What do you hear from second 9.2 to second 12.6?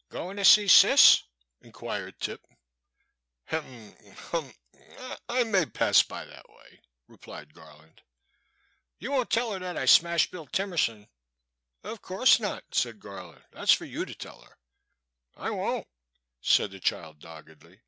tell her that I smashed Bill Timer son?'' Of course